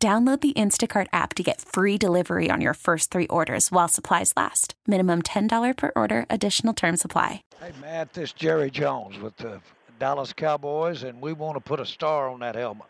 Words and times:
Download 0.00 0.40
the 0.40 0.52
Instacart 0.52 1.08
app 1.12 1.34
to 1.34 1.42
get 1.42 1.60
free 1.60 1.98
delivery 1.98 2.50
on 2.52 2.60
your 2.60 2.74
first 2.74 3.10
three 3.10 3.26
orders 3.26 3.72
while 3.72 3.88
supplies 3.88 4.32
last. 4.36 4.74
Minimum 4.86 5.22
$10 5.22 5.76
per 5.76 5.90
order, 5.96 6.24
additional 6.30 6.72
term 6.72 6.96
supply. 6.96 7.42
Hey, 7.58 7.72
Matt, 7.80 8.12
this 8.12 8.30
is 8.30 8.32
Jerry 8.32 8.70
Jones 8.70 9.18
with 9.18 9.36
the 9.38 9.60
Dallas 9.98 10.32
Cowboys, 10.32 11.02
and 11.02 11.20
we 11.20 11.32
want 11.32 11.56
to 11.56 11.60
put 11.60 11.80
a 11.80 11.84
star 11.86 12.28
on 12.28 12.38
that 12.40 12.54
helmet. 12.54 12.86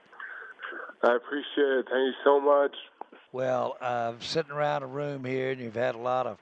I 1.02 1.16
appreciate 1.16 1.78
it. 1.78 1.86
Thank 1.90 2.08
you 2.08 2.12
so 2.24 2.40
much. 2.40 2.76
Well, 3.32 3.78
uh, 3.80 4.12
sitting 4.20 4.52
around 4.52 4.82
a 4.82 4.86
room 4.86 5.24
here, 5.24 5.52
and 5.52 5.60
you've 5.62 5.74
had 5.76 5.94
a 5.94 5.98
lot 5.98 6.26
of 6.26 6.38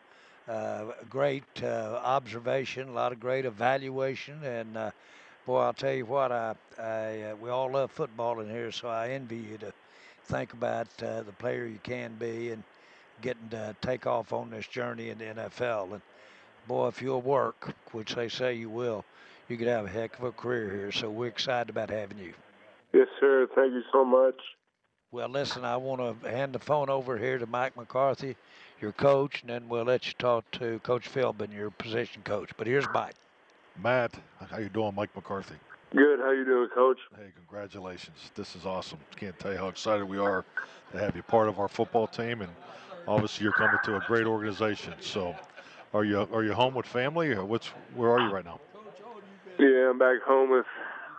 uh, 0.49 0.93
great 1.09 1.45
uh, 1.63 2.01
observation, 2.03 2.89
a 2.89 2.93
lot 2.93 3.13
of 3.13 3.21
great 3.21 3.45
evaluation, 3.45 4.43
and 4.43 4.77
uh, 4.77 4.91
boy, 5.47 5.61
I'll 5.61 5.73
tell 5.75 5.95
you 5.95 6.07
what, 6.07 6.33
I, 6.33 6.57
I 6.77 7.23
uh, 7.23 7.37
we 7.37 7.51
all 7.51 7.71
love 7.71 7.93
football 7.93 8.41
in 8.41 8.51
here, 8.51 8.73
so 8.73 8.89
I 8.89 9.11
envy 9.11 9.37
you 9.37 9.59
to 9.59 9.73
think 10.27 10.53
about 10.53 10.89
uh, 11.03 11.23
the 11.23 11.33
player 11.33 11.67
you 11.67 11.79
can 11.83 12.15
be 12.19 12.51
and 12.51 12.63
getting 13.23 13.49
to 13.51 13.75
take 13.81 14.07
off 14.07 14.33
on 14.33 14.51
this 14.51 14.67
journey 14.67 15.11
in 15.11 15.19
the 15.19 15.25
NFL. 15.25 15.93
And 15.93 16.03
boy, 16.67 16.89
if 16.89 17.01
you'll 17.01 17.23
work, 17.23 17.75
which 17.93 18.15
they 18.15 18.29
say 18.29 18.55
you 18.55 18.69
will, 18.69 19.05
you 19.49 19.57
could 19.57 19.69
have 19.69 19.87
a 19.87 19.89
heck 19.89 20.19
of 20.19 20.25
a 20.25 20.33
career 20.33 20.71
here. 20.71 20.93
So 20.93 21.11
we're 21.11 21.29
excited 21.29 21.71
about 21.71 21.91
having 21.91 22.19
you. 22.19 22.35
Yes, 22.93 23.09
sir. 23.21 23.47
Thank 23.55 23.73
you 23.73 23.83
so 23.93 24.05
much. 24.05 24.37
Well, 25.13 25.29
listen, 25.29 25.65
I 25.65 25.77
want 25.77 26.23
to 26.23 26.31
hand 26.31 26.53
the 26.53 26.59
phone 26.59 26.91
over 26.91 27.17
here 27.17 27.39
to 27.39 27.47
Mike 27.47 27.77
McCarthy, 27.77 28.37
your 28.81 28.93
coach, 28.93 29.43
and 29.43 29.51
then 29.51 29.69
we'll 29.69 29.85
let 29.85 30.07
you 30.07 30.13
talk 30.19 30.51
to 30.53 30.81
Coach 30.81 31.11
Philbin, 31.13 31.55
your 31.55 31.71
position 31.71 32.23
coach. 32.23 32.51
But 32.57 32.67
here's 32.67 32.87
Mike. 32.93 33.15
Matt, 33.83 34.15
how 34.51 34.59
you 34.59 34.69
doing, 34.69 34.95
Mike 34.95 35.15
McCarthy? 35.15 35.55
Good. 35.97 36.21
How 36.21 36.31
you 36.31 36.45
doing, 36.45 36.69
Coach? 36.75 36.99
Hey, 37.17 37.33
congratulations. 37.35 38.31
This 38.35 38.55
is 38.55 38.67
awesome. 38.67 38.99
Can't 39.17 39.39
tell 39.39 39.53
you 39.53 39.57
how 39.57 39.69
excited 39.69 40.05
we 40.05 40.19
are 40.19 40.45
to 40.93 40.99
have 40.99 41.17
you 41.17 41.23
part 41.23 41.49
of 41.49 41.59
our 41.59 41.69
football 41.69 42.07
team, 42.07 42.43
and 42.43 42.53
obviously 43.09 43.45
you're 43.45 43.55
coming 43.55 43.79
to 43.85 43.97
a 43.97 44.01
great 44.01 44.27
organization. 44.27 44.93
So, 45.01 45.35
are 45.95 46.05
you 46.05 46.29
are 46.33 46.45
you 46.45 46.53
home 46.53 46.75
with 46.75 46.85
family, 46.85 47.33
or 47.33 47.47
what's 47.47 47.69
where 47.95 48.11
are 48.11 48.21
you 48.21 48.29
right 48.29 48.45
now? 48.45 48.61
Yeah, 49.59 49.89
I'm 49.91 49.99
back 49.99 50.21
home 50.23 50.51
with 50.51 50.67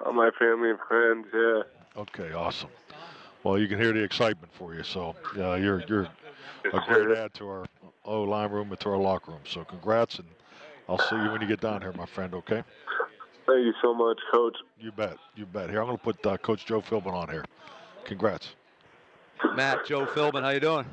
all 0.05 0.13
my 0.13 0.29
family 0.37 0.69
and 0.69 0.79
friends. 0.87 1.25
Yeah. 1.33 2.01
Okay, 2.01 2.33
awesome. 2.33 2.69
Well, 3.43 3.57
you 3.57 3.67
can 3.67 3.79
hear 3.79 3.93
the 3.93 4.03
excitement 4.03 4.53
for 4.53 4.75
you. 4.75 4.83
So, 4.83 5.15
uh, 5.39 5.55
you're 5.55 5.83
you're 5.87 6.07
a 6.71 6.79
great 6.81 7.17
add 7.17 7.33
to 7.35 7.47
our 7.47 7.65
O 8.05 8.21
line 8.21 8.51
room 8.51 8.69
and 8.69 8.79
to 8.81 8.89
our 8.89 8.97
locker 8.97 9.31
room. 9.31 9.41
So, 9.43 9.63
congrats, 9.63 10.19
and 10.19 10.27
I'll 10.87 10.99
see 10.99 11.15
you 11.15 11.31
when 11.31 11.41
you 11.41 11.47
get 11.47 11.61
down 11.61 11.81
here, 11.81 11.93
my 11.93 12.05
friend. 12.05 12.35
Okay? 12.35 12.63
Thank 13.47 13.65
you 13.65 13.73
so 13.81 13.93
much, 13.93 14.19
Coach. 14.31 14.57
You 14.79 14.91
bet. 14.91 15.17
You 15.35 15.45
bet. 15.45 15.69
Here, 15.69 15.79
I'm 15.79 15.87
going 15.87 15.97
to 15.97 16.03
put 16.03 16.25
uh, 16.25 16.37
Coach 16.37 16.65
Joe 16.65 16.81
Philbin 16.81 17.13
on 17.13 17.29
here. 17.29 17.45
Congrats. 18.03 18.55
Matt, 19.55 19.85
Joe 19.85 20.05
Philbin, 20.05 20.41
how 20.41 20.49
you 20.49 20.59
doing? 20.59 20.85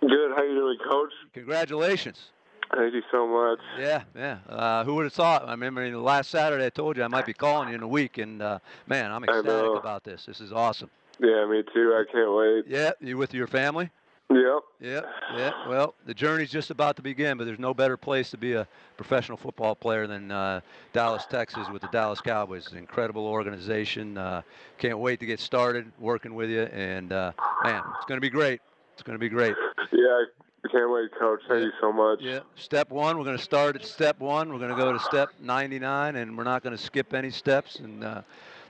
Good. 0.00 0.32
How 0.36 0.42
you 0.42 0.54
doing, 0.54 0.78
Coach? 0.88 1.12
Congratulations. 1.34 2.30
Thank 2.74 2.94
you 2.94 3.02
so 3.10 3.26
much. 3.26 3.58
Yeah, 3.78 4.02
yeah. 4.14 4.38
Uh, 4.48 4.84
who 4.84 4.94
would 4.94 5.04
have 5.04 5.12
thought? 5.12 5.46
I 5.46 5.50
remember 5.50 5.96
last 5.98 6.30
Saturday 6.30 6.66
I 6.66 6.70
told 6.70 6.96
you 6.96 7.02
I 7.02 7.08
might 7.08 7.26
be 7.26 7.32
calling 7.32 7.68
you 7.70 7.74
in 7.74 7.82
a 7.82 7.88
week, 7.88 8.18
and 8.18 8.40
uh, 8.40 8.60
man, 8.86 9.10
I'm 9.10 9.24
I 9.24 9.38
ecstatic 9.38 9.76
about 9.76 10.04
this. 10.04 10.24
This 10.24 10.40
is 10.40 10.52
awesome. 10.52 10.88
Yeah, 11.18 11.46
me 11.46 11.64
too. 11.74 11.94
I 11.94 12.04
can't 12.10 12.32
wait. 12.32 12.64
Yeah, 12.68 12.92
you 13.00 13.16
with 13.16 13.34
your 13.34 13.48
family? 13.48 13.90
Yep. 14.30 14.62
Yeah, 14.80 15.00
yeah. 15.36 15.68
Well, 15.68 15.94
the 16.06 16.14
journey's 16.14 16.50
just 16.50 16.70
about 16.70 16.94
to 16.96 17.02
begin, 17.02 17.36
but 17.36 17.44
there's 17.44 17.58
no 17.58 17.74
better 17.74 17.96
place 17.96 18.30
to 18.30 18.38
be 18.38 18.52
a 18.52 18.66
professional 18.96 19.36
football 19.36 19.74
player 19.74 20.06
than 20.06 20.30
uh, 20.30 20.60
Dallas, 20.92 21.26
Texas, 21.28 21.68
with 21.68 21.82
the 21.82 21.88
Dallas 21.88 22.20
Cowboys. 22.20 22.62
It's 22.64 22.72
an 22.72 22.78
incredible 22.78 23.26
organization. 23.26 24.16
Uh, 24.16 24.42
can't 24.78 24.98
wait 24.98 25.18
to 25.20 25.26
get 25.26 25.40
started 25.40 25.90
working 25.98 26.34
with 26.34 26.48
you, 26.48 26.62
and 26.62 27.12
uh, 27.12 27.32
man, 27.64 27.82
it's 27.96 28.06
going 28.06 28.18
to 28.18 28.20
be 28.20 28.30
great. 28.30 28.60
It's 28.94 29.02
going 29.02 29.18
to 29.18 29.20
be 29.20 29.28
great. 29.28 29.54
Yeah, 29.92 30.24
I 30.64 30.68
can't 30.70 30.90
wait, 30.92 31.10
Coach. 31.18 31.40
Thank 31.48 31.60
Yeah. 31.60 31.66
you 31.66 31.72
so 31.80 31.92
much. 31.92 32.20
Yeah. 32.22 32.40
Step 32.54 32.90
one, 32.90 33.18
we're 33.18 33.24
going 33.24 33.36
to 33.36 33.42
start 33.42 33.74
at 33.74 33.84
step 33.84 34.20
one. 34.20 34.52
We're 34.52 34.58
going 34.60 34.70
to 34.70 34.76
go 34.76 34.92
to 34.92 35.00
step 35.00 35.30
99, 35.40 36.14
and 36.16 36.38
we're 36.38 36.44
not 36.44 36.62
going 36.62 36.76
to 36.76 36.82
skip 36.82 37.12
any 37.14 37.30
steps. 37.30 37.80
And 37.80 38.04
uh, 38.04 38.22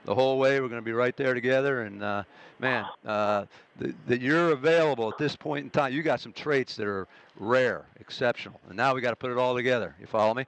the 0.05 0.15
whole 0.15 0.37
way, 0.39 0.59
we're 0.59 0.67
going 0.67 0.81
to 0.81 0.85
be 0.85 0.93
right 0.93 1.15
there 1.15 1.33
together. 1.33 1.81
And 1.81 2.03
uh, 2.03 2.23
man, 2.59 2.89
uh, 3.05 3.45
th- 3.79 3.95
that 4.07 4.21
you're 4.21 4.51
available 4.51 5.07
at 5.07 5.17
this 5.17 5.35
point 5.35 5.65
in 5.65 5.69
time. 5.69 5.93
You 5.93 6.01
got 6.01 6.19
some 6.19 6.33
traits 6.33 6.75
that 6.77 6.87
are 6.87 7.07
rare, 7.39 7.85
exceptional, 7.99 8.59
and 8.67 8.77
now 8.77 8.93
we 8.93 9.01
got 9.01 9.11
to 9.11 9.15
put 9.15 9.31
it 9.31 9.37
all 9.37 9.55
together. 9.55 9.95
You 9.99 10.07
follow 10.07 10.33
me? 10.33 10.45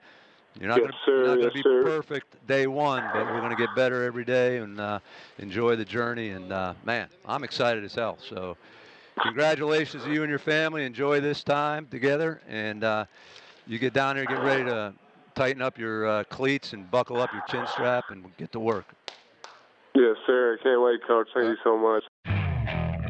You're 0.60 0.70
not 0.70 0.82
Yes, 0.82 0.84
going 0.84 0.94
sir. 1.06 1.38
to 1.40 1.40
Yes, 1.40 1.52
be 1.52 1.64
sir. 1.64 1.82
perfect 1.82 2.46
day 2.48 2.68
one, 2.68 3.10
but 3.10 3.28
we're 3.28 3.40
going 3.40 3.50
to 3.50 3.56
get 3.56 3.74
better 3.74 4.04
every 4.04 4.24
day 4.24 4.58
and 4.58 4.80
uh, 4.80 5.00
enjoy 5.40 5.76
the 5.76 5.86
journey. 5.86 6.30
And 6.30 6.52
uh, 6.52 6.74
man, 6.84 7.08
I'm 7.26 7.44
excited 7.44 7.84
as 7.84 7.96
hell. 7.96 8.18
So 8.22 8.56
congratulations 9.20 10.04
to 10.04 10.12
you 10.12 10.22
and 10.24 10.30
your 10.30 10.40
family. 10.40 10.86
Enjoy 10.86 11.20
this 11.20 11.44
time 11.44 11.88
together, 11.88 12.42
and 12.48 12.84
uh, 12.84 13.06
you 13.66 13.80
get 13.80 13.94
down 13.94 14.16
there, 14.16 14.26
get 14.26 14.40
ready 14.40 14.64
to 14.66 14.94
tighten 15.34 15.62
up 15.62 15.78
your 15.78 16.06
uh, 16.06 16.24
cleats 16.26 16.74
and 16.74 16.90
buckle 16.92 17.20
up 17.20 17.34
your 17.34 17.42
chin 17.42 17.66
strap, 17.66 18.12
and 18.12 18.26
get 18.38 18.52
to 18.52 18.60
work. 18.60 18.94
Yes, 20.14 20.22
sir. 20.28 20.58
I 20.60 20.64
can't 20.64 20.82
wait, 20.82 21.08
Coach. 21.08 21.28
Thank 21.34 21.48
you 21.48 21.58
so 21.64 21.78
much. 21.78 22.04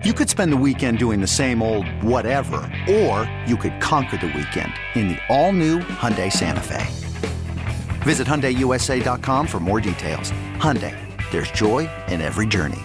You 0.05 0.13
could 0.13 0.29
spend 0.29 0.51
the 0.51 0.57
weekend 0.57 0.99
doing 0.99 1.19
the 1.21 1.27
same 1.27 1.61
old 1.61 1.87
whatever, 2.01 2.57
or 2.89 3.29
you 3.45 3.57
could 3.57 3.79
conquer 3.81 4.17
the 4.17 4.27
weekend 4.27 4.71
in 4.95 5.09
the 5.09 5.17
all-new 5.29 5.79
Hyundai 5.79 6.31
Santa 6.31 6.61
Fe. 6.61 6.85
Visit 8.03 8.27
HyundaiUSA.com 8.27 9.47
for 9.47 9.59
more 9.59 9.81
details. 9.81 10.31
Hyundai, 10.57 10.95
there's 11.31 11.51
joy 11.51 11.89
in 12.07 12.21
every 12.21 12.45
journey. 12.45 12.81